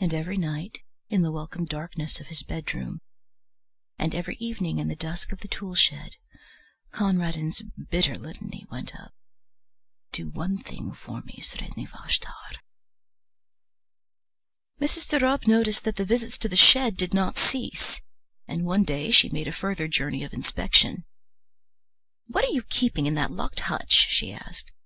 And 0.00 0.14
every 0.14 0.38
night, 0.38 0.78
in 1.10 1.20
the 1.20 1.30
welcome 1.30 1.66
darkness 1.66 2.18
of 2.18 2.28
his 2.28 2.42
bedroom, 2.42 3.02
and 3.98 4.14
every 4.14 4.36
evening 4.36 4.78
in 4.78 4.88
the 4.88 4.96
dusk 4.96 5.32
of 5.32 5.40
the 5.40 5.48
tool 5.48 5.74
shed, 5.74 6.16
Conradin's 6.92 7.60
bitter 7.90 8.14
litany 8.14 8.64
went 8.70 8.94
up: 8.98 9.12
"Do 10.12 10.30
one 10.30 10.62
thing 10.62 10.92
for 10.94 11.20
me, 11.20 11.40
Sredni 11.42 11.86
Vashtar." 11.86 12.56
Mrs. 14.80 15.08
de 15.08 15.20
Ropp 15.20 15.46
noticed 15.46 15.84
that 15.84 15.96
the 15.96 16.06
visits 16.06 16.38
to 16.38 16.48
the 16.48 16.56
shed 16.56 16.96
did 16.96 17.12
not 17.12 17.36
cease, 17.36 18.00
and 18.48 18.64
one 18.64 18.82
day 18.84 19.10
she 19.10 19.28
made 19.28 19.46
a 19.46 19.52
further 19.52 19.88
journey 19.88 20.24
of 20.24 20.32
inspection. 20.32 21.04
"What 22.28 22.46
are 22.46 22.52
you 22.54 22.62
keeping 22.70 23.04
in 23.04 23.12
that 23.16 23.30
locked 23.30 23.60
hutch?" 23.60 23.92
she 24.08 24.32
asked. 24.32 24.72